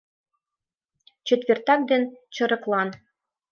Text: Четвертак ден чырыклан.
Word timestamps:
Четвертак 1.27 1.79
ден 1.89 2.03
чырыклан. 2.35 2.89